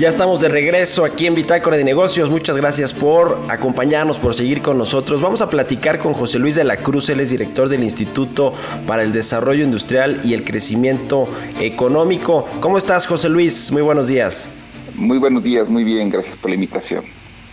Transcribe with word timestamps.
Ya 0.00 0.08
estamos 0.08 0.40
de 0.40 0.48
regreso 0.48 1.04
aquí 1.04 1.26
en 1.26 1.34
Bitácora 1.34 1.76
de 1.76 1.84
Negocios. 1.84 2.30
Muchas 2.30 2.56
gracias 2.56 2.94
por 2.94 3.38
acompañarnos, 3.50 4.16
por 4.16 4.34
seguir 4.34 4.62
con 4.62 4.78
nosotros. 4.78 5.20
Vamos 5.20 5.42
a 5.42 5.50
platicar 5.50 5.98
con 5.98 6.14
José 6.14 6.38
Luis 6.38 6.54
de 6.54 6.64
la 6.64 6.78
Cruz, 6.78 7.10
él 7.10 7.20
es 7.20 7.28
director 7.28 7.68
del 7.68 7.84
Instituto 7.84 8.54
para 8.86 9.02
el 9.02 9.12
Desarrollo 9.12 9.62
Industrial 9.62 10.22
y 10.24 10.32
el 10.32 10.42
Crecimiento 10.42 11.28
Económico. 11.60 12.48
¿Cómo 12.60 12.78
estás, 12.78 13.06
José 13.06 13.28
Luis? 13.28 13.70
Muy 13.72 13.82
buenos 13.82 14.08
días. 14.08 14.48
Muy 14.94 15.18
buenos 15.18 15.42
días, 15.42 15.68
muy 15.68 15.84
bien, 15.84 16.08
gracias 16.08 16.34
por 16.38 16.48
la 16.48 16.54
invitación. 16.54 17.04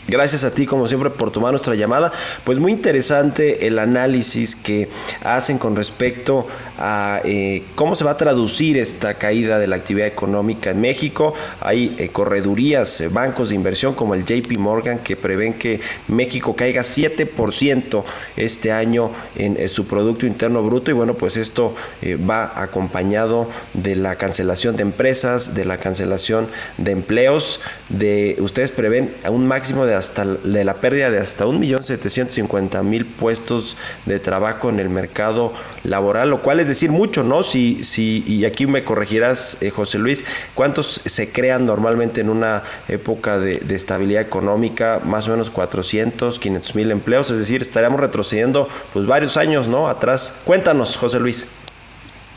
Gracias 0.07 0.45
a 0.45 0.51
ti, 0.51 0.65
como 0.65 0.87
siempre, 0.87 1.09
por 1.09 1.31
tomar 1.31 1.51
nuestra 1.51 1.75
llamada. 1.75 2.13
Pues 2.45 2.59
muy 2.59 2.71
interesante 2.71 3.67
el 3.67 3.77
análisis 3.77 4.55
que 4.55 4.87
hacen 5.21 5.57
con 5.57 5.75
respecto 5.75 6.47
a 6.77 7.21
eh, 7.25 7.63
cómo 7.75 7.93
se 7.93 8.05
va 8.05 8.11
a 8.11 8.17
traducir 8.17 8.77
esta 8.77 9.15
caída 9.15 9.59
de 9.59 9.67
la 9.67 9.75
actividad 9.75 10.07
económica 10.07 10.71
en 10.71 10.79
México. 10.79 11.33
Hay 11.59 11.93
eh, 11.97 12.07
corredurías, 12.07 13.01
eh, 13.01 13.09
bancos 13.09 13.49
de 13.49 13.55
inversión 13.55 13.95
como 13.95 14.13
el 14.13 14.23
JP 14.23 14.57
Morgan 14.57 14.99
que 14.99 15.17
prevén 15.17 15.55
que 15.55 15.81
México 16.07 16.55
caiga 16.55 16.83
7% 16.83 18.03
este 18.37 18.71
año 18.71 19.11
en 19.35 19.67
su 19.67 19.87
Producto 19.87 20.25
Interno 20.25 20.63
Bruto. 20.63 20.89
Y 20.89 20.93
bueno, 20.93 21.15
pues 21.15 21.35
esto 21.35 21.75
va 22.29 22.61
acompañado 22.61 23.49
de 23.73 23.95
la 23.97 24.15
cancelación 24.15 24.77
de 24.77 24.83
empresas, 24.83 25.53
de 25.53 25.65
la 25.65 25.77
cancelación 25.77 26.47
de 26.77 26.91
empleos. 26.91 27.59
De, 27.89 28.37
ustedes 28.39 28.71
prevén 28.71 29.13
a 29.25 29.31
un 29.31 29.47
máximo 29.47 29.85
de 29.85 29.96
hasta 29.97 30.25
de 30.25 30.63
la 30.63 30.75
pérdida 30.75 31.09
de 31.09 31.19
hasta 31.19 31.45
1.750.000 31.45 33.05
puestos 33.05 33.77
de 34.05 34.19
trabajo 34.19 34.69
en 34.69 34.79
el 34.79 34.89
mercado 34.89 35.53
laboral, 35.83 36.29
lo 36.29 36.41
cual 36.41 36.59
es 36.59 36.67
decir 36.67 36.91
mucho, 36.91 37.23
¿no? 37.23 37.43
Si, 37.43 37.83
si, 37.83 38.23
y 38.27 38.45
aquí 38.45 38.67
me 38.67 38.83
corregirás, 38.83 39.57
eh, 39.61 39.69
José 39.69 39.99
Luis, 39.99 40.23
¿cuántos 40.55 41.01
se 41.05 41.31
crean 41.31 41.65
normalmente 41.65 42.21
en 42.21 42.29
una 42.29 42.63
época 42.87 43.39
de, 43.39 43.61
estabilidad 43.69 44.21
económica? 44.21 45.01
Más 45.03 45.27
o 45.27 45.31
menos 45.31 45.49
400, 45.49 46.39
500 46.39 46.75
mil 46.75 46.91
empleos, 46.91 47.31
es 47.31 47.39
decir, 47.39 47.61
estaríamos 47.61 47.99
retrocediendo 47.99 48.67
pues 48.93 49.05
varios 49.05 49.37
años, 49.37 49.67
¿no? 49.67 49.87
Atrás. 49.87 50.33
Cuéntanos, 50.45 50.95
José 50.97 51.19
Luis. 51.19 51.47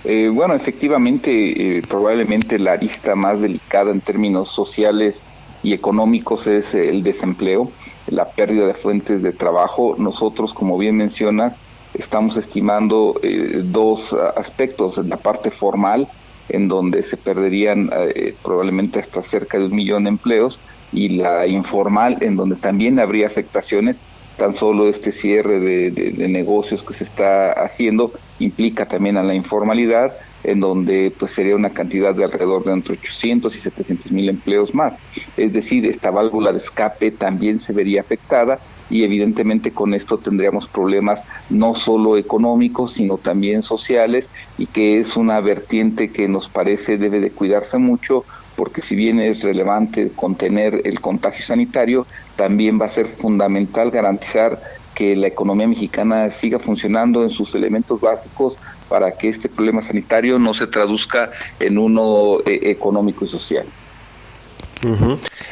Eh, 0.05 0.31
bueno, 0.33 0.55
efectivamente, 0.55 1.79
eh, 1.79 1.83
probablemente 1.87 2.59
la 2.59 2.73
arista 2.73 3.15
más 3.15 3.41
delicada 3.41 3.91
en 3.91 4.01
términos 4.01 4.51
sociales 4.51 5.21
y 5.63 5.73
económicos 5.73 6.47
es 6.47 6.75
el 6.75 7.03
desempleo, 7.03 7.71
la 8.09 8.27
pérdida 8.27 8.67
de 8.67 8.75
fuentes 8.75 9.23
de 9.23 9.33
trabajo. 9.33 9.95
Nosotros, 9.99 10.55
como 10.55 10.79
bien 10.79 10.97
mencionas, 10.97 11.57
estamos 11.95 12.37
estimando 12.37 13.15
eh, 13.23 13.63
dos 13.65 14.13
aspectos, 14.37 14.99
la 15.07 15.17
parte 15.17 15.51
formal, 15.51 16.09
en 16.49 16.69
donde 16.69 17.03
se 17.03 17.17
perderían 17.17 17.91
eh, 17.93 18.35
probablemente 18.43 18.99
hasta 18.99 19.23
cerca 19.23 19.59
de 19.59 19.67
un 19.67 19.75
millón 19.75 20.05
de 20.05 20.11
empleos, 20.11 20.59
y 20.93 21.11
la 21.11 21.47
informal, 21.47 22.19
en 22.21 22.37
donde 22.37 22.57
también 22.57 22.99
habría 22.99 23.27
afectaciones. 23.27 23.99
Tan 24.41 24.55
solo 24.55 24.89
este 24.89 25.13
cierre 25.13 25.61
de 25.61 26.29
negocios 26.29 26.83
que 26.83 26.95
se 26.95 27.05
está 27.05 27.53
haciendo 27.53 28.11
implica 28.39 28.87
también 28.87 29.19
a 29.19 29.23
la 29.23 29.35
informalidad 29.35 30.15
en 30.45 30.61
donde 30.61 31.13
pues 31.19 31.33
sería 31.33 31.55
una 31.55 31.71
cantidad 31.71 32.15
de 32.15 32.25
alrededor 32.25 32.65
de 32.65 32.73
entre 32.73 32.95
800 32.95 33.55
y 33.55 33.61
700 33.61 34.13
mil 34.13 34.31
empleos 34.31 34.75
más. 34.75 34.95
Es 35.37 35.53
decir, 35.53 35.85
esta 35.85 36.11
válvula 36.11 36.53
de 36.53 36.59
escape 36.59 37.11
también 37.11 37.61
se 37.61 37.75
vería 37.75 38.01
afectada 38.01 38.59
y 38.89 39.05
evidentemente 39.05 39.73
con 39.73 39.93
esto 39.93 40.17
tendríamos 40.17 40.67
problemas 40.67 41.21
no 41.51 41.75
solo 41.75 42.17
económicos, 42.17 42.95
sino 42.95 43.19
también 43.19 43.63
sociales 43.63 44.27
y 44.57 44.67
que 44.67 45.01
es 45.01 45.17
una 45.17 45.41
vertiente 45.41 46.11
que 46.11 46.29
nos 46.29 46.49
parece 46.49 46.97
debe 46.97 47.21
de 47.21 47.31
cuidarse 47.31 47.77
mucho 47.77 48.25
porque 48.61 48.83
si 48.83 48.95
bien 48.95 49.19
es 49.21 49.43
relevante 49.43 50.11
contener 50.15 50.83
el 50.85 51.01
contagio 51.01 51.43
sanitario, 51.43 52.07
también 52.37 52.79
va 52.79 52.85
a 52.85 52.91
ser 52.91 53.07
fundamental 53.07 53.91
garantizar 53.91 54.61
que 54.95 55.17
la 55.17 55.29
economía 55.29 55.67
mexicana 55.67 56.31
siga 56.31 56.59
funcionando 56.59 57.23
en 57.23 57.31
sus 57.31 57.55
elementos 57.55 58.03
básicos 58.03 58.59
para 58.91 59.13
que 59.13 59.31
este 59.31 59.49
problema 59.49 59.81
sanitario 59.81 60.39
no 60.39 60.53
se 60.53 60.67
traduzca 60.67 61.31
en 61.59 61.79
uno 61.79 62.41
eh, 62.45 62.61
económico 62.65 63.25
y 63.25 63.29
social. 63.29 63.65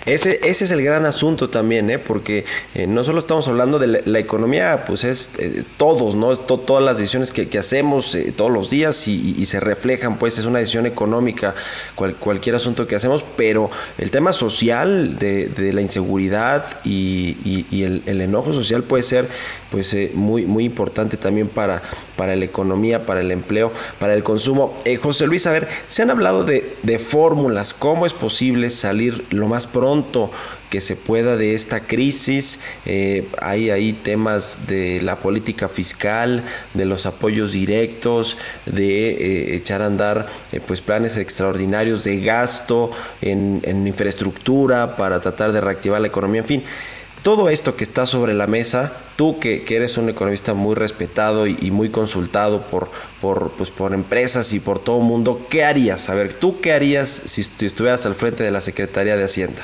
Ese, 0.06 0.40
ese 0.42 0.64
es 0.64 0.70
el 0.70 0.82
gran 0.82 1.04
asunto 1.04 1.50
también, 1.50 1.90
¿eh? 1.90 1.98
porque 1.98 2.44
eh, 2.74 2.86
no 2.86 3.04
solo 3.04 3.18
estamos 3.18 3.46
hablando 3.48 3.78
de 3.78 4.02
la, 4.04 4.18
economía, 4.18 4.84
pues 4.86 5.04
es 5.04 5.30
eh, 5.38 5.62
todos, 5.76 6.14
¿no? 6.14 6.36
todas 6.36 6.82
las 6.82 6.98
decisiones 6.98 7.30
que, 7.30 7.58
hacemos 7.58 8.16
todos 8.36 8.50
los 8.52 8.70
días 8.70 9.08
y, 9.08 9.44
se 9.44 9.60
reflejan, 9.60 10.18
pues 10.18 10.38
es 10.38 10.44
una 10.44 10.60
decisión 10.60 10.86
económica, 10.86 11.54
cualquier 12.20 12.54
asunto 12.54 12.86
que 12.86 12.94
hacemos, 12.94 13.24
pero 13.36 13.70
el 13.98 14.10
tema 14.10 14.32
social 14.32 15.18
de, 15.18 15.72
la 15.72 15.80
inseguridad 15.82 16.64
y, 16.84 17.66
el, 17.82 18.02
el, 18.06 18.20
enojo 18.20 18.52
social 18.52 18.84
puede 18.84 19.02
ser 19.02 19.28
pues 19.70 19.96
muy, 20.14 20.46
muy 20.46 20.64
importante 20.64 21.16
también 21.16 21.48
para, 21.48 21.82
para 22.16 22.36
la 22.36 22.44
economía, 22.44 23.04
para 23.04 23.20
el 23.20 23.30
empleo, 23.30 23.72
para 23.98 24.14
el 24.14 24.22
consumo. 24.22 24.78
José 25.02 25.26
Luis, 25.26 25.46
a 25.46 25.50
ver, 25.50 25.68
se 25.88 26.02
han 26.02 26.10
hablado 26.10 26.44
de, 26.44 26.76
de 26.82 26.98
fórmulas, 26.98 27.74
cómo 27.74 28.06
es 28.06 28.12
posible 28.12 28.70
salir 28.70 29.17
lo 29.30 29.48
más 29.48 29.66
pronto 29.66 30.30
que 30.70 30.80
se 30.80 30.96
pueda 30.96 31.36
de 31.36 31.54
esta 31.54 31.80
crisis. 31.80 32.60
Eh, 32.86 33.28
hay 33.40 33.70
ahí 33.70 33.92
temas 33.92 34.66
de 34.66 35.00
la 35.02 35.20
política 35.20 35.68
fiscal, 35.68 36.44
de 36.74 36.84
los 36.84 37.06
apoyos 37.06 37.52
directos, 37.52 38.36
de 38.66 39.10
eh, 39.10 39.56
echar 39.56 39.82
a 39.82 39.86
andar 39.86 40.26
eh, 40.52 40.60
pues 40.66 40.80
planes 40.80 41.16
extraordinarios 41.16 42.04
de 42.04 42.20
gasto 42.20 42.90
en, 43.20 43.60
en 43.64 43.86
infraestructura 43.86 44.96
para 44.96 45.20
tratar 45.20 45.52
de 45.52 45.60
reactivar 45.60 46.00
la 46.00 46.08
economía, 46.08 46.40
en 46.42 46.46
fin 46.46 46.64
todo 47.22 47.48
esto 47.48 47.76
que 47.76 47.84
está 47.84 48.06
sobre 48.06 48.34
la 48.34 48.46
mesa, 48.46 48.92
tú 49.16 49.38
que, 49.38 49.64
eres 49.68 49.98
un 49.98 50.08
economista 50.08 50.54
muy 50.54 50.74
respetado 50.74 51.46
y, 51.46 51.70
muy 51.70 51.90
consultado 51.90 52.62
por, 52.62 52.88
por, 53.20 53.50
pues, 53.52 53.70
por 53.70 53.92
empresas 53.94 54.52
y 54.52 54.60
por 54.60 54.78
todo 54.78 54.98
el 54.98 55.04
mundo, 55.04 55.40
¿qué 55.48 55.64
harías? 55.64 56.08
A 56.08 56.14
ver, 56.14 56.34
¿tú 56.34 56.60
qué 56.60 56.72
harías 56.72 57.08
si, 57.08 57.42
estuvieras 57.64 58.06
al 58.06 58.14
frente 58.14 58.42
de 58.42 58.50
la 58.50 58.60
Secretaría 58.60 59.16
de 59.16 59.24
Hacienda? 59.24 59.62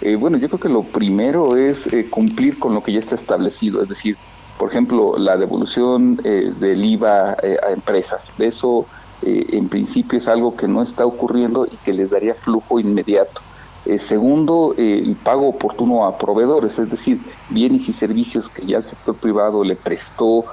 Eh, 0.00 0.16
bueno, 0.16 0.36
yo 0.36 0.48
creo 0.48 0.60
que 0.60 0.68
lo 0.68 0.82
primero 0.82 1.56
es 1.56 1.86
eh, 1.92 2.06
cumplir 2.10 2.58
con 2.58 2.74
lo 2.74 2.82
que 2.82 2.92
ya 2.92 3.00
está 3.00 3.14
establecido, 3.14 3.82
es 3.82 3.88
decir, 3.88 4.16
por 4.58 4.70
ejemplo, 4.70 5.16
la 5.18 5.36
devolución 5.36 6.20
eh, 6.24 6.52
del 6.58 6.84
IVA 6.84 7.32
a 7.32 7.72
empresas. 7.72 8.28
Eso, 8.38 8.86
en 9.22 9.68
principio, 9.68 10.18
es 10.18 10.28
algo 10.28 10.56
que 10.56 10.68
no 10.68 10.82
está 10.82 11.06
ocurriendo 11.06 11.66
y 11.66 11.76
que 11.84 11.92
les 11.92 12.10
daría 12.10 12.34
flujo 12.34 12.80
inmediato. 12.80 13.40
Eh, 13.84 13.98
segundo, 13.98 14.74
eh, 14.78 15.02
el 15.04 15.16
pago 15.16 15.48
oportuno 15.48 16.06
a 16.06 16.16
proveedores, 16.16 16.78
es 16.78 16.88
decir, 16.88 17.18
bienes 17.50 17.88
y 17.88 17.92
servicios 17.92 18.48
que 18.48 18.64
ya 18.64 18.76
el 18.78 18.84
sector 18.84 19.16
privado 19.16 19.64
le 19.64 19.74
prestó 19.74 20.44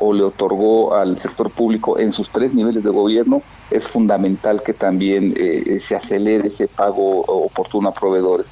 o 0.00 0.12
le 0.12 0.24
otorgó 0.24 0.94
al 0.94 1.18
sector 1.20 1.50
público 1.50 2.00
en 2.00 2.12
sus 2.12 2.30
tres 2.30 2.52
niveles 2.52 2.82
de 2.82 2.90
gobierno, 2.90 3.42
es 3.70 3.86
fundamental 3.86 4.60
que 4.62 4.72
también 4.72 5.34
eh, 5.36 5.78
se 5.80 5.94
acelere 5.94 6.48
ese 6.48 6.66
pago 6.66 7.20
oportuno 7.20 7.88
a 7.88 7.92
proveedores. 7.92 8.46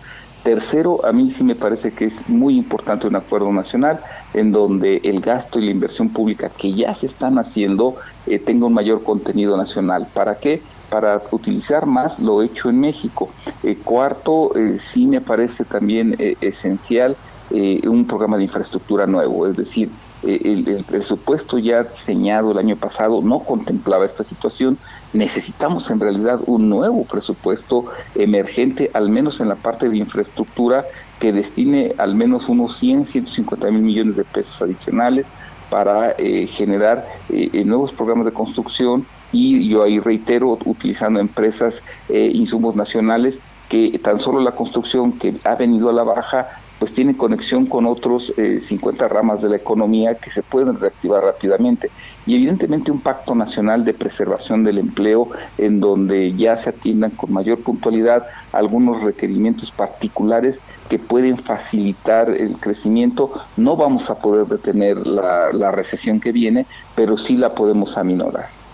Tercero, 0.45 1.05
a 1.05 1.11
mí 1.11 1.33
sí 1.33 1.43
me 1.43 1.57
parece 1.57 1.93
que 1.93 2.05
es 2.05 2.29
muy 2.29 2.57
importante 2.57 3.09
un 3.09 3.17
acuerdo 3.17 3.53
nacional 3.53 3.99
en 4.35 4.53
donde 4.53 5.01
el 5.03 5.21
gasto 5.21 5.59
y 5.59 5.65
la 5.65 5.73
inversión 5.73 6.11
pública 6.11 6.49
que 6.57 6.73
ya 6.73 6.95
se 6.95 7.07
están 7.07 7.41
haciendo 7.41 7.97
tenga 8.45 8.67
un 8.67 8.75
mayor 8.75 9.03
contenido 9.03 9.57
nacional. 9.57 10.07
¿Para 10.15 10.37
qué? 10.37 10.63
Para 10.91 11.21
utilizar 11.31 11.87
más 11.87 12.19
lo 12.19 12.43
hecho 12.43 12.69
en 12.69 12.81
México. 12.81 13.29
Eh, 13.63 13.77
cuarto, 13.83 14.57
eh, 14.57 14.79
sí 14.79 15.07
me 15.07 15.21
parece 15.21 15.65
también 15.65 16.17
eh, 16.19 16.37
esencial 16.41 17.17
un 17.49 18.05
programa 18.09 18.37
de 18.39 18.43
infraestructura 18.43 19.07
nuevo, 19.07 19.47
es 19.47 19.57
decir, 19.57 19.89
el, 20.25 20.85
presupuesto 20.85 21.59
ya 21.59 21.85
diseñado 21.85 22.51
el 22.51 22.59
año 22.59 22.75
pasado 22.75 23.23
no 23.23 23.39
contemplaba 23.39 24.05
esta 24.05 24.25
situación. 24.25 24.79
Necesitamos 25.13 25.89
en 25.91 26.01
realidad 26.01 26.41
un 26.47 26.69
nuevo 26.69 27.05
presupuesto 27.05 27.85
emergente, 28.17 28.91
al 28.95 29.11
menos 29.11 29.39
en 29.39 29.49
la 29.49 29.55
parte 29.55 29.89
de 29.89 29.97
infraestructura, 29.97 30.85
que 31.21 31.33
destine 31.33 31.95
al 31.99 32.17
menos 32.17 32.49
unos 32.49 32.77
100, 32.79 33.07
150 33.07 33.71
mil 33.71 33.83
millones 33.83 34.17
de 34.17 34.25
pesos 34.25 34.61
adicionales 34.61 35.29
para 35.71 36.13
eh, 36.13 36.47
generar 36.47 37.07
eh, 37.29 37.65
nuevos 37.65 37.93
programas 37.93 38.27
de 38.27 38.33
construcción 38.33 39.07
y 39.33 39.69
yo 39.69 39.83
ahí 39.83 39.99
reitero, 39.99 40.59
utilizando 40.65 41.21
empresas, 41.21 41.83
eh, 42.09 42.31
insumos 42.33 42.77
nacionales, 42.77 43.39
que 43.69 43.99
tan 43.99 44.19
solo 44.19 44.41
la 44.41 44.53
construcción 44.53 45.13
que 45.13 45.35
ha 45.45 45.55
venido 45.57 45.89
a 45.89 45.93
la 45.93 46.05
baja 46.05 46.49
pues 46.79 46.93
tiene 46.93 47.17
conexión 47.17 47.67
con 47.67 47.87
otros 47.87 48.35
50 48.37 49.05
eh, 49.05 49.09
ramas 49.09 49.41
de 49.41 49.49
la 49.49 49.57
economía 49.57 50.15
que 50.15 50.31
se 50.31 50.43
pueden 50.43 50.79
reactivar 50.79 51.25
rápidamente. 51.25 51.91
Y 52.27 52.35
evidentemente 52.35 52.91
un 52.91 53.01
pacto 53.01 53.35
nacional 53.35 53.85
de 53.85 53.95
preservación 53.95 54.63
del 54.63 54.79
empleo 54.79 55.31
en 55.57 55.81
donde 55.81 56.33
ya 56.33 56.57
se 56.57 56.71
atiendan 56.71 57.13
con 57.13 57.33
mayor 57.33 57.61
puntualidad 57.61 58.27
algunos 58.53 59.03
requerimientos 59.03 59.71
particulares 59.71 60.59
que 60.91 60.99
pueden 60.99 61.39
facilitar 61.39 62.31
el 62.31 62.57
crecimiento. 62.57 63.33
No 63.57 63.77
vamos 63.77 64.11
a 64.11 64.17
poder 64.17 64.47
detener 64.47 65.07
la, 65.07 65.53
la 65.53 65.71
recesión 65.71 66.21
que 66.21 66.33
viene, 66.33 66.67
pero 66.95 67.17
sí 67.17 67.37
la 67.37 67.55
podemos 67.55 67.97
aminorar. 67.97 68.66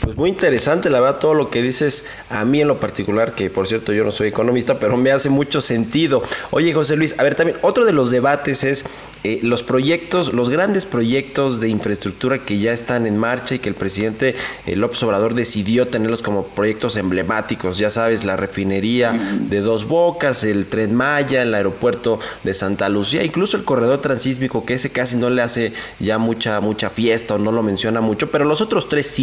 Pues 0.00 0.16
muy 0.16 0.28
interesante, 0.28 0.90
la 0.90 1.00
verdad, 1.00 1.18
todo 1.18 1.34
lo 1.34 1.48
que 1.48 1.62
dices 1.62 2.04
a 2.28 2.44
mí 2.44 2.60
en 2.60 2.68
lo 2.68 2.80
particular, 2.80 3.34
que 3.34 3.48
por 3.48 3.66
cierto 3.66 3.92
yo 3.92 4.04
no 4.04 4.10
soy 4.10 4.28
economista, 4.28 4.78
pero 4.78 4.96
me 4.96 5.10
hace 5.10 5.30
mucho 5.30 5.60
sentido. 5.60 6.22
Oye, 6.50 6.74
José 6.74 6.96
Luis, 6.96 7.14
a 7.18 7.22
ver, 7.22 7.34
también 7.34 7.58
otro 7.62 7.86
de 7.86 7.92
los 7.92 8.10
debates 8.10 8.64
es 8.64 8.84
eh, 9.24 9.40
los 9.42 9.62
proyectos, 9.62 10.34
los 10.34 10.50
grandes 10.50 10.84
proyectos 10.84 11.60
de 11.60 11.68
infraestructura 11.68 12.44
que 12.44 12.58
ya 12.58 12.72
están 12.72 13.06
en 13.06 13.16
marcha 13.16 13.54
y 13.54 13.58
que 13.58 13.68
el 13.68 13.74
presidente 13.74 14.34
eh, 14.66 14.76
López 14.76 15.02
Obrador 15.04 15.34
decidió 15.34 15.88
tenerlos 15.88 16.22
como 16.22 16.44
proyectos 16.46 16.96
emblemáticos. 16.96 17.78
Ya 17.78 17.88
sabes, 17.88 18.24
la 18.24 18.36
refinería 18.36 19.12
de 19.12 19.60
Dos 19.60 19.86
Bocas, 19.86 20.44
el 20.44 20.66
Tren 20.66 20.94
Maya, 20.94 21.42
el 21.42 21.54
aeropuerto 21.54 22.18
de 22.42 22.52
Santa 22.52 22.88
Lucía, 22.88 23.24
incluso 23.24 23.56
el 23.56 23.64
corredor 23.64 24.00
transísmico, 24.00 24.66
que 24.66 24.74
ese 24.74 24.90
casi 24.90 25.16
no 25.16 25.30
le 25.30 25.40
hace 25.40 25.72
ya 26.00 26.18
mucha, 26.18 26.60
mucha 26.60 26.90
fiesta 26.90 27.36
o 27.36 27.38
no 27.38 27.52
lo 27.52 27.62
menciona 27.62 28.00
mucho, 28.00 28.30
pero 28.30 28.44
los 28.44 28.60
otros 28.60 28.88
tres 28.88 29.06
sí 29.06 29.21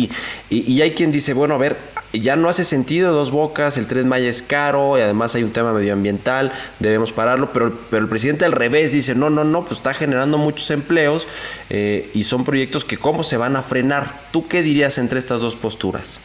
y, 0.50 0.82
hay 0.82 0.92
quien 0.92 1.12
dice, 1.12 1.34
bueno, 1.34 1.56
a 1.56 1.58
ver, 1.58 1.78
ya 2.14 2.36
no 2.36 2.50
hace 2.50 2.64
sentido 2.64 3.12
dos 3.14 3.32
bocas, 3.32 3.78
el 3.78 3.88
tren 3.88 4.08
Maya 4.08 4.30
es 4.30 4.42
caro 4.42 4.98
y 4.98 5.02
además 5.02 5.36
hay 5.36 5.44
un 5.44 5.52
tema 5.52 5.74
medioambiental, 5.74 6.52
debemos 6.80 7.12
pararlo, 7.12 7.52
pero, 7.52 7.78
pero 7.90 8.04
el 8.04 8.10
presidente 8.10 8.46
al 8.46 8.52
revés 8.52 8.94
dice, 8.94 9.16
no, 9.16 9.30
no, 9.30 9.44
no, 9.44 9.66
pues 9.66 9.80
está 9.80 9.94
generando 9.94 10.38
muchos 10.38 10.70
empleos 10.72 11.28
eh, 11.70 12.10
y 12.14 12.24
son 12.24 12.46
proyectos 12.46 12.86
que 12.86 12.98
cómo 12.98 13.24
se 13.24 13.38
van 13.38 13.56
a 13.56 13.62
frenar. 13.62 14.20
¿Tú 14.32 14.48
qué 14.48 14.64
dirías 14.64 14.98
entre 14.98 15.20
estas 15.20 15.42
dos 15.42 15.56
posturas? 15.56 16.20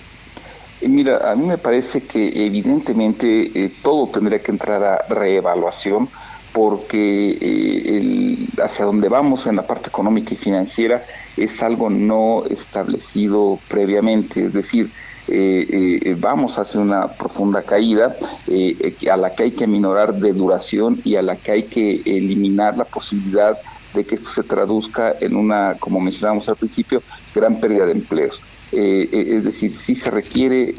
Mira, 0.81 1.31
a 1.31 1.35
mí 1.35 1.47
me 1.47 1.57
parece 1.57 2.03
que 2.03 2.47
evidentemente 2.47 3.51
eh, 3.55 3.73
todo 3.83 4.09
tendría 4.09 4.41
que 4.41 4.51
entrar 4.51 4.83
a 4.83 5.05
reevaluación 5.09 6.09
porque 6.55 7.33
el, 7.33 8.49
hacia 8.63 8.85
donde 8.85 9.09
vamos 9.09 9.47
en 9.49 9.57
la 9.57 9.67
parte 9.67 9.89
económica 9.89 10.35
y 10.35 10.37
financiera 10.37 11.03
es 11.37 11.61
algo 11.65 11.91
no 11.91 12.45
establecido 12.49 13.59
previamente, 13.69 14.47
es 14.47 14.53
decir, 14.53 14.89
eh, 15.27 16.01
eh, 16.05 16.17
vamos 16.17 16.57
hacia 16.59 16.81
una 16.81 17.09
profunda 17.09 17.63
caída 17.63 18.15
eh, 18.47 18.95
a 19.11 19.17
la 19.17 19.35
que 19.35 19.45
hay 19.45 19.51
que 19.51 19.67
minorar 19.67 20.15
de 20.15 20.33
duración 20.33 21.01
y 21.03 21.17
a 21.17 21.23
la 21.23 21.35
que 21.35 21.51
hay 21.51 21.63
que 21.65 22.03
eliminar 22.05 22.77
la 22.77 22.85
posibilidad 22.85 23.59
de 23.93 24.05
que 24.05 24.15
esto 24.15 24.31
se 24.31 24.45
traduzca 24.45 25.17
en 25.21 25.35
una, 25.35 25.75
como 25.81 25.99
mencionábamos 25.99 26.49
al 26.49 26.57
principio, 26.57 27.03
gran 27.35 27.59
pérdida 27.59 27.87
de 27.87 27.93
empleos. 27.93 28.41
es 28.71 29.45
decir, 29.45 29.75
sí 29.77 29.97
se 29.97 30.11
requiere 30.11 30.75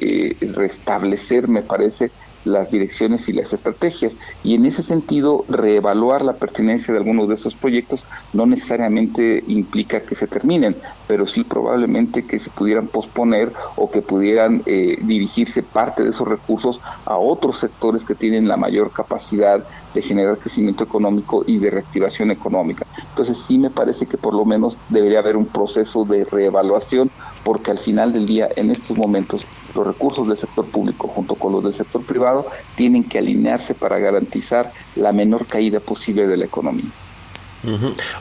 restablecer, 0.53 1.47
me 1.47 1.61
parece, 1.61 2.11
las 2.45 2.71
direcciones 2.71 3.27
y 3.27 3.33
las 3.33 3.51
estrategias. 3.51 4.13
Y 4.43 4.55
en 4.55 4.65
ese 4.65 4.83
sentido, 4.83 5.43
reevaluar 5.49 6.23
la 6.23 6.33
pertinencia 6.33 6.93
de 6.93 6.99
algunos 6.99 7.27
de 7.27 7.35
esos 7.35 7.55
proyectos 7.55 8.03
no 8.33 8.45
necesariamente 8.45 9.43
implica 9.47 10.01
que 10.01 10.15
se 10.15 10.27
terminen, 10.27 10.75
pero 11.07 11.27
sí 11.27 11.43
probablemente 11.43 12.25
que 12.25 12.39
se 12.39 12.49
pudieran 12.49 12.87
posponer 12.87 13.51
o 13.75 13.89
que 13.89 14.01
pudieran 14.01 14.61
eh, 14.65 14.97
dirigirse 15.01 15.63
parte 15.63 16.03
de 16.03 16.09
esos 16.09 16.27
recursos 16.27 16.79
a 17.05 17.17
otros 17.17 17.59
sectores 17.59 18.03
que 18.03 18.15
tienen 18.15 18.47
la 18.47 18.57
mayor 18.57 18.91
capacidad 18.91 19.63
de 19.93 20.01
generar 20.01 20.37
crecimiento 20.37 20.83
económico 20.83 21.43
y 21.47 21.57
de 21.57 21.71
reactivación 21.71 22.31
económica. 22.31 22.85
Entonces 23.09 23.37
sí 23.47 23.57
me 23.57 23.69
parece 23.69 24.05
que 24.05 24.17
por 24.17 24.33
lo 24.33 24.45
menos 24.45 24.77
debería 24.89 25.19
haber 25.19 25.37
un 25.37 25.45
proceso 25.45 26.03
de 26.03 26.25
reevaluación 26.25 27.09
porque 27.43 27.71
al 27.71 27.79
final 27.79 28.11
del 28.11 28.25
día, 28.25 28.49
en 28.55 28.71
estos 28.71 28.97
momentos, 28.97 29.45
los 29.75 29.85
recursos 29.85 30.27
del 30.27 30.37
sector 30.37 30.65
público 30.65 31.07
junto 31.07 31.35
con 31.35 31.51
los 31.51 31.63
del 31.63 31.73
sector 31.73 32.03
privado 32.03 32.47
tienen 32.75 33.03
que 33.03 33.19
alinearse 33.19 33.73
para 33.73 33.99
garantizar 33.99 34.71
la 34.95 35.11
menor 35.11 35.45
caída 35.45 35.79
posible 35.79 36.27
de 36.27 36.37
la 36.37 36.45
economía. 36.45 36.89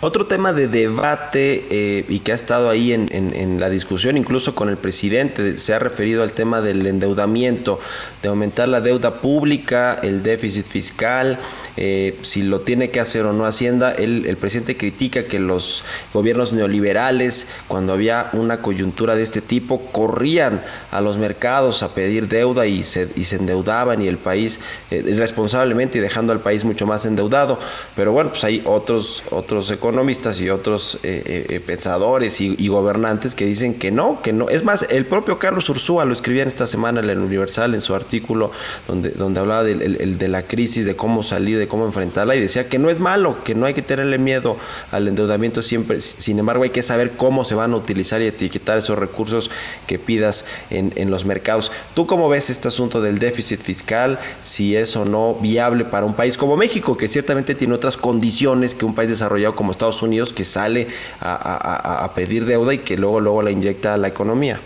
Otro 0.01 0.27
tema 0.27 0.53
de 0.53 0.69
debate 0.69 1.67
eh, 1.71 2.05
y 2.09 2.21
que 2.21 2.33
ha 2.33 2.35
estado 2.35 2.71
ahí 2.71 2.93
en, 2.93 3.61
la 3.61 3.71
discusión, 3.71 4.17
incluso 4.17 4.55
con 4.55 4.69
el 4.69 4.77
presidente, 4.77 5.59
se 5.59 5.75
ha 5.75 5.79
referido 5.79 6.23
al 6.23 6.33
tema 6.33 6.61
del 6.61 6.87
endeudamiento, 6.87 7.79
de 8.23 8.29
aumentar 8.29 8.69
la 8.69 8.81
deuda 8.81 9.21
pública, 9.21 9.99
el 10.03 10.23
déficit 10.23 10.67
fiscal, 10.67 11.39
eh, 11.77 12.19
si 12.23 12.43
lo 12.43 12.61
tiene 12.61 12.91
que 12.91 13.01
hacer 13.01 13.27
o 13.27 13.33
no 13.33 13.45
Hacienda. 13.45 13.93
el 13.93 14.37
presidente 14.39 14.77
critica 14.77 15.25
que 15.25 15.39
los 15.39 15.85
gobiernos 16.13 16.53
neoliberales, 16.53 17.47
cuando 17.69 17.93
había 17.93 18.31
una 18.33 18.59
coyuntura 18.63 19.15
de 19.15 19.23
este 19.23 19.41
tipo, 19.41 19.81
corrían 19.93 20.63
a 20.91 21.01
los 21.01 21.17
mercados 21.19 21.83
a 21.83 21.95
pedir 21.95 22.29
deuda 22.29 22.67
y 22.67 22.83
se, 22.83 23.09
y 23.17 23.25
se 23.25 23.37
endeudaban 23.37 24.01
y 24.01 24.09
el 24.09 24.19
país 24.19 24.61
eh, 24.91 25.03
irresponsablemente 25.07 25.99
y 25.99 26.01
dejando 26.01 26.33
al 26.33 26.41
país 26.41 26.65
mucho 26.65 26.87
más 26.87 27.05
endeudado. 27.07 27.59
Pero 27.97 28.13
bueno, 28.13 28.31
pues 28.31 28.45
hay 28.45 28.63
otros 28.65 29.23
otros 29.35 29.71
economistas 29.71 30.41
y 30.41 30.49
otros 30.49 30.99
eh, 31.03 31.23
eh, 31.27 31.47
eh, 31.49 31.61
pensadores 31.61 32.41
y, 32.41 32.69
gobernantes 32.69 33.35
que 33.35 33.45
dicen 33.45 33.75
que 33.75 33.91
no, 33.91 34.21
que 34.23 34.33
no. 34.33 34.49
Es 34.49 34.65
más, 34.65 34.87
el 34.89 35.07
propio 35.07 35.39
Carlos 35.39 35.69
Ursúa 35.69 36.05
lo 36.05 36.13
escribía 36.13 36.43
en 36.43 36.49
esta 36.49 36.67
semana 36.67 37.01
en 37.01 37.11
el 37.11 37.19
Universal, 37.19 37.75
en 37.75 37.81
su 37.81 37.95
artículo, 37.95 38.51
donde, 38.89 39.11
donde 39.11 39.41
hablaba 39.41 39.63
de, 39.63 39.75
de 39.77 40.29
la 40.29 40.43
crisis, 40.43 40.87
de 40.87 40.97
cómo 40.97 41.23
salir, 41.23 41.59
de 41.59 41.69
cómo 41.69 41.85
enfrentarla, 41.85 42.35
y 42.35 42.41
decía 42.41 42.69
que 42.69 42.79
no 42.79 42.91
es 42.91 42.99
malo, 42.99 43.45
que 43.45 43.55
no 43.55 43.67
hay 43.67 43.75
que 43.75 43.83
tenerle 43.83 44.19
miedo 44.19 44.57
al 44.91 45.07
endeudamiento 45.07 45.63
siempre. 45.63 46.01
Sin 46.01 46.39
embargo, 46.39 46.65
hay 46.65 46.71
que 46.71 46.83
saber 46.83 47.13
cómo 47.13 47.45
se 47.45 47.55
van 47.55 47.73
a 47.73 47.77
utilizar 47.77 48.23
y 48.23 48.27
etiquetar 48.27 48.79
esos 48.79 48.99
recursos 48.99 49.51
que 49.87 49.99
pidas 49.99 50.47
en, 50.71 50.93
en 50.97 51.11
los 51.11 51.25
mercados. 51.25 51.71
¿Tú 51.95 52.07
cómo 52.07 52.29
ves 52.29 52.51
este 52.51 52.69
asunto 52.69 53.01
del 53.01 53.19
déficit 53.19 53.61
fiscal? 53.61 54.19
Si 54.43 54.75
es 54.75 54.97
o 54.97 55.05
no 55.05 55.35
viable 55.35 55.85
para 55.85 56.07
un 56.07 56.15
país 56.15 56.39
como 56.39 56.57
México, 56.57 56.97
que 56.97 57.09
ciertamente 57.09 57.55
tiene 57.55 57.75
otras 57.75 57.97
condiciones 57.97 58.75
que 58.75 58.85
un 58.85 58.95
país 58.95 59.11
desarrollado 59.11 59.24
como 59.55 59.71
Estados 59.71 60.03
Unidos 60.03 60.33
que 60.33 60.45
sale 60.45 60.89
a, 61.21 62.11
pedir 62.15 62.45
deuda 62.45 62.75
y 62.75 62.79
que 62.79 62.97
luego, 62.97 63.21
luego 63.21 63.43
la 63.43 63.51
inyecta 63.51 63.95
a 63.95 63.97
la 63.97 64.09
economía. 64.09 64.61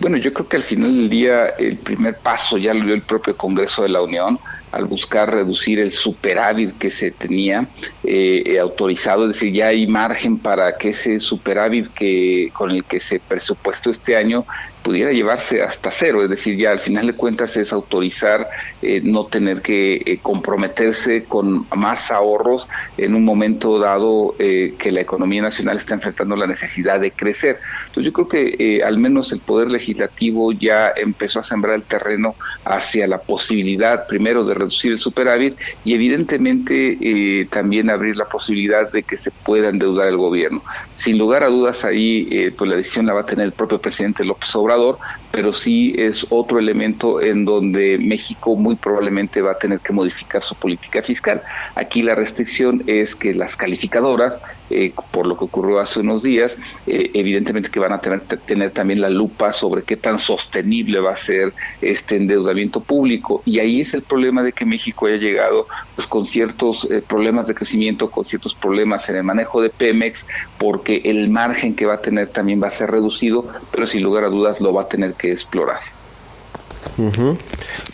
Bueno, 0.00 0.16
yo 0.16 0.32
creo 0.32 0.48
que 0.48 0.56
al 0.56 0.62
final 0.62 0.94
del 0.96 1.10
día 1.10 1.46
el 1.58 1.76
primer 1.76 2.16
paso 2.16 2.56
ya 2.56 2.72
lo 2.72 2.84
dio 2.84 2.94
el 2.94 3.02
propio 3.02 3.36
Congreso 3.36 3.82
de 3.82 3.90
la 3.90 4.00
Unión 4.00 4.38
al 4.72 4.84
buscar 4.84 5.30
reducir 5.30 5.80
el 5.80 5.90
superávit 5.90 6.78
que 6.78 6.90
se 6.90 7.10
tenía 7.10 7.66
eh, 8.04 8.58
autorizado, 8.60 9.26
es 9.26 9.32
decir, 9.32 9.52
ya 9.52 9.66
hay 9.66 9.86
margen 9.86 10.38
para 10.38 10.76
que 10.76 10.90
ese 10.90 11.18
superávit 11.18 11.88
que 11.92 12.50
con 12.52 12.70
el 12.70 12.84
que 12.84 13.00
se 13.00 13.18
presupuestó 13.18 13.90
este 13.90 14.16
año 14.16 14.44
pudiera 14.90 15.12
llevarse 15.12 15.62
hasta 15.62 15.92
cero, 15.92 16.24
es 16.24 16.30
decir, 16.30 16.56
ya 16.56 16.72
al 16.72 16.80
final 16.80 17.06
de 17.06 17.12
cuentas 17.12 17.56
es 17.56 17.72
autorizar 17.72 18.48
eh, 18.82 19.00
no 19.04 19.26
tener 19.26 19.62
que 19.62 20.02
eh, 20.04 20.18
comprometerse 20.20 21.22
con 21.24 21.64
más 21.76 22.10
ahorros 22.10 22.66
en 22.96 23.14
un 23.14 23.24
momento 23.24 23.78
dado 23.78 24.34
eh, 24.40 24.74
que 24.76 24.90
la 24.90 25.02
economía 25.02 25.42
nacional 25.42 25.76
está 25.76 25.94
enfrentando 25.94 26.34
la 26.34 26.48
necesidad 26.48 26.98
de 26.98 27.12
crecer. 27.12 27.58
Entonces 27.86 28.04
yo 28.04 28.12
creo 28.12 28.28
que 28.28 28.82
al 28.84 28.98
menos 28.98 29.30
el 29.30 29.38
Poder 29.38 29.70
Legislativo 29.70 30.50
ya 30.50 30.92
empezó 30.96 31.38
a 31.38 31.44
sembrar 31.44 31.76
el 31.76 31.82
terreno 31.82 32.34
hacia 32.64 33.06
la 33.06 33.18
posibilidad 33.18 34.08
primero 34.08 34.44
de 34.44 34.54
reducir 34.54 34.92
el 34.92 34.98
superávit 34.98 35.56
y 35.84 35.94
evidentemente 35.94 37.46
también 37.50 37.90
abrir 37.90 38.16
la 38.16 38.24
posibilidad 38.24 38.90
de 38.90 39.02
que 39.02 39.16
se 39.16 39.30
pueda 39.30 39.68
endeudar 39.68 40.08
el 40.08 40.16
gobierno. 40.16 40.62
Sin 40.96 41.18
lugar 41.18 41.42
a 41.42 41.48
dudas 41.48 41.84
ahí 41.84 42.50
pues 42.56 42.70
la 42.70 42.76
decisión 42.76 43.06
la 43.06 43.14
va 43.14 43.20
a 43.20 43.26
tener 43.26 43.46
el 43.46 43.52
propio 43.52 43.78
presidente 43.78 44.24
López 44.24 44.54
Obrador, 44.54 44.79
Obrador 44.80 44.98
pero 45.30 45.52
sí 45.52 45.94
es 45.96 46.26
otro 46.30 46.58
elemento 46.58 47.20
en 47.20 47.44
donde 47.44 47.98
México 47.98 48.56
muy 48.56 48.74
probablemente 48.74 49.42
va 49.42 49.52
a 49.52 49.58
tener 49.58 49.80
que 49.80 49.92
modificar 49.92 50.42
su 50.42 50.54
política 50.54 51.02
fiscal. 51.02 51.42
Aquí 51.74 52.02
la 52.02 52.14
restricción 52.14 52.82
es 52.86 53.14
que 53.14 53.34
las 53.34 53.56
calificadoras, 53.56 54.38
eh, 54.70 54.92
por 55.10 55.26
lo 55.26 55.36
que 55.36 55.44
ocurrió 55.44 55.80
hace 55.80 56.00
unos 56.00 56.22
días, 56.22 56.52
eh, 56.86 57.10
evidentemente 57.14 57.70
que 57.70 57.80
van 57.80 57.92
a 57.92 57.98
tener, 57.98 58.20
tener 58.20 58.70
también 58.72 59.00
la 59.00 59.10
lupa 59.10 59.52
sobre 59.52 59.82
qué 59.82 59.96
tan 59.96 60.18
sostenible 60.18 61.00
va 61.00 61.12
a 61.12 61.16
ser 61.16 61.52
este 61.80 62.16
endeudamiento 62.16 62.80
público. 62.80 63.42
Y 63.44 63.58
ahí 63.58 63.80
es 63.80 63.94
el 63.94 64.02
problema 64.02 64.42
de 64.42 64.52
que 64.52 64.64
México 64.64 65.06
haya 65.06 65.16
llegado 65.16 65.66
pues, 65.94 66.06
con 66.06 66.26
ciertos 66.26 66.88
eh, 66.90 67.02
problemas 67.06 67.46
de 67.46 67.54
crecimiento, 67.54 68.10
con 68.10 68.24
ciertos 68.24 68.54
problemas 68.54 69.08
en 69.08 69.16
el 69.16 69.22
manejo 69.22 69.62
de 69.62 69.70
Pemex, 69.70 70.24
porque 70.58 71.02
el 71.04 71.28
margen 71.28 71.74
que 71.74 71.86
va 71.86 71.94
a 71.94 72.00
tener 72.00 72.28
también 72.28 72.62
va 72.62 72.68
a 72.68 72.70
ser 72.70 72.90
reducido, 72.90 73.46
pero 73.70 73.86
sin 73.86 74.02
lugar 74.02 74.24
a 74.24 74.28
dudas 74.28 74.60
lo 74.60 74.72
va 74.72 74.82
a 74.82 74.88
tener 74.88 75.14
que 75.20 75.32
explorar. 75.32 75.80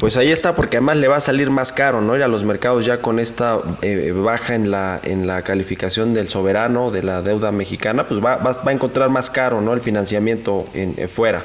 Pues 0.01 0.17
ahí 0.17 0.33
está, 0.33 0.57
porque 0.57 0.79
además 0.79 0.97
le 0.97 1.09
va 1.09 1.17
a 1.17 1.21
salir 1.21 1.51
más 1.51 1.73
caro, 1.73 2.01
¿no? 2.01 2.17
Ir 2.17 2.23
a 2.23 2.29
los 2.29 2.45
mercados 2.45 2.85
ya 2.85 3.01
con 3.01 3.19
esta 3.19 3.61
eh, 3.83 4.13
baja 4.13 4.55
en 4.55 4.71
la, 4.71 5.01
en 5.03 5.27
la 5.27 5.43
calificación 5.43 6.15
del 6.15 6.29
soberano, 6.29 6.91
de 6.91 7.03
la 7.03 7.23
deuda 7.23 7.53
mexicana, 7.53 8.09
pues 8.09 8.25
va, 8.25 8.37
va, 8.37 8.57
a 8.65 8.73
encontrar 8.73 9.09
más 9.11 9.31
caro, 9.31 9.61
¿no? 9.61 9.73
El 9.75 9.81
financiamiento 9.81 10.67
en, 10.75 10.95
eh, 10.97 11.09
fuera. 11.09 11.45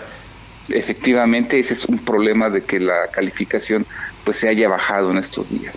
Efectivamente, 0.70 1.60
ese 1.60 1.74
es 1.74 1.86
un 1.86 2.00
problema 2.00 2.50
de 2.50 2.62
que 2.62 2.80
la 2.80 3.08
calificación 3.12 3.86
pues 4.24 4.38
se 4.38 4.48
haya 4.48 4.68
bajado 4.68 5.12
en 5.12 5.18
estos 5.18 5.50
días. 5.50 5.76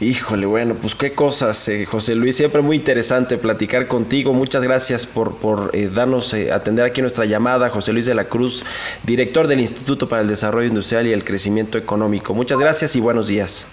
Híjole, 0.00 0.46
bueno, 0.46 0.74
pues 0.74 0.96
qué 0.96 1.12
cosas, 1.12 1.68
eh, 1.68 1.86
José 1.86 2.16
Luis, 2.16 2.36
siempre 2.36 2.62
muy 2.62 2.76
interesante 2.76 3.38
platicar 3.38 3.86
contigo. 3.86 4.32
Muchas 4.32 4.62
gracias 4.62 5.06
por, 5.06 5.36
por 5.36 5.70
eh, 5.72 5.88
darnos, 5.88 6.34
eh, 6.34 6.50
atender 6.50 6.84
aquí 6.84 7.00
nuestra 7.00 7.26
llamada, 7.26 7.70
José 7.70 7.92
Luis 7.92 8.06
de 8.06 8.14
la 8.14 8.24
Cruz, 8.24 8.64
director 9.04 9.46
del 9.46 9.60
Instituto 9.60 10.08
para 10.08 10.22
el 10.22 10.28
Desarrollo 10.28 10.66
Industrial 10.66 11.06
y 11.06 11.12
el 11.12 11.22
Crecimiento 11.22 11.78
Económico. 11.78 12.34
Muchas 12.34 12.58
gracias 12.58 12.96
y 12.96 13.00
buenos 13.00 13.28
días. 13.28 13.68